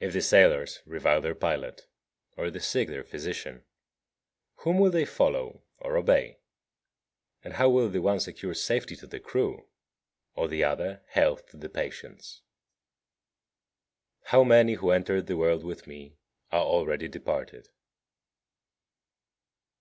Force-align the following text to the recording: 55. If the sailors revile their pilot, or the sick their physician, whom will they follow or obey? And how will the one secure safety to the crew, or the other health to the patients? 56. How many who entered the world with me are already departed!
55. 0.00 0.08
If 0.08 0.12
the 0.12 0.20
sailors 0.22 0.82
revile 0.86 1.20
their 1.20 1.34
pilot, 1.36 1.86
or 2.36 2.50
the 2.50 2.58
sick 2.58 2.88
their 2.88 3.04
physician, 3.04 3.62
whom 4.56 4.76
will 4.80 4.90
they 4.90 5.04
follow 5.04 5.62
or 5.78 5.96
obey? 5.96 6.40
And 7.44 7.54
how 7.54 7.68
will 7.68 7.88
the 7.88 8.00
one 8.02 8.18
secure 8.18 8.54
safety 8.54 8.96
to 8.96 9.06
the 9.06 9.20
crew, 9.20 9.68
or 10.34 10.48
the 10.48 10.64
other 10.64 11.04
health 11.10 11.46
to 11.50 11.56
the 11.58 11.68
patients? 11.68 12.42
56. 14.22 14.30
How 14.32 14.42
many 14.42 14.72
who 14.74 14.90
entered 14.90 15.28
the 15.28 15.36
world 15.36 15.62
with 15.62 15.86
me 15.86 16.16
are 16.50 16.62
already 16.64 17.06
departed! 17.06 17.68